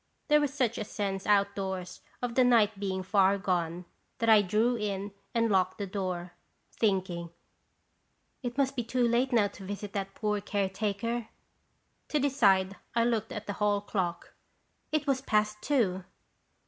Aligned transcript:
There 0.29 0.41
was 0.41 0.51
such 0.51 0.79
a 0.79 0.83
sense 0.83 1.27
outdoors 1.27 2.01
of 2.23 2.33
the 2.33 2.43
night 2.43 2.79
being 2.79 3.03
far 3.03 3.37
gone 3.37 3.85
that 4.17 4.29
I 4.29 4.41
drew 4.41 4.75
in 4.75 5.11
and 5.35 5.51
locked 5.51 5.77
the 5.77 5.85
door, 5.85 6.33
thinking 6.71 7.29
"It 8.41 8.57
must 8.57 8.75
be 8.75 8.83
too 8.83 9.07
late 9.07 9.31
now 9.31 9.47
to 9.49 9.63
visit 9.63 9.93
that 9.93 10.15
poor 10.15 10.41
care 10.41 10.69
taker." 10.69 11.27
To 12.07 12.19
decide 12.19 12.77
I 12.95 13.03
looked 13.03 13.31
at 13.31 13.45
the 13.45 13.53
hall 13.61 13.79
clock. 13.79 14.33
It 14.91 15.05
was 15.05 15.21
past 15.21 15.57
two! 15.61 16.03